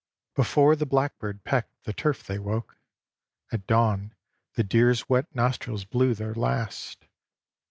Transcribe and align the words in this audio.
XX 0.01 0.33
Before 0.33 0.75
the 0.75 0.85
blackbird 0.87 1.43
pecked 1.43 1.83
the 1.83 1.93
turf 1.93 2.23
they 2.23 2.39
woke; 2.39 2.75
At 3.51 3.67
dawn 3.67 4.15
the 4.55 4.63
deer's 4.63 5.07
wet 5.07 5.27
nostrils 5.35 5.85
blew 5.85 6.15
their 6.15 6.33
last. 6.33 7.05